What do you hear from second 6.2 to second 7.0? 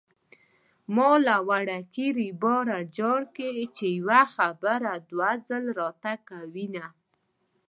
کوينه